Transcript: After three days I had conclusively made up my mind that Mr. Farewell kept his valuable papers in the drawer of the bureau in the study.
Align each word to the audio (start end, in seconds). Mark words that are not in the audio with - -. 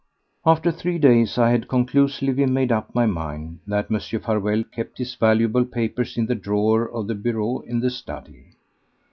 After 0.47 0.71
three 0.71 0.97
days 0.97 1.37
I 1.37 1.51
had 1.51 1.67
conclusively 1.67 2.47
made 2.47 2.71
up 2.71 2.95
my 2.95 3.05
mind 3.05 3.59
that 3.67 3.89
Mr. 3.89 4.19
Farewell 4.19 4.63
kept 4.63 4.97
his 4.97 5.13
valuable 5.13 5.63
papers 5.63 6.17
in 6.17 6.25
the 6.25 6.33
drawer 6.33 6.89
of 6.89 7.05
the 7.05 7.13
bureau 7.13 7.59
in 7.59 7.81
the 7.81 7.91
study. 7.91 8.55